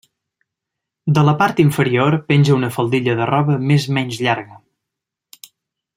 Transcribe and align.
De 1.17 1.23
la 1.27 1.35
part 1.41 1.61
inferior 1.65 2.17
penja 2.31 2.57
una 2.57 2.71
faldilla 2.79 3.15
de 3.23 3.29
roba 3.33 3.59
més 3.73 3.89
menys 3.99 4.19
llarga. 4.29 4.59